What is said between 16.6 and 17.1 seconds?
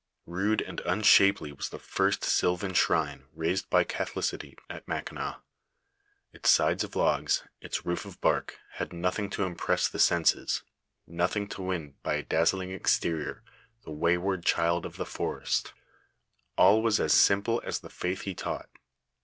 was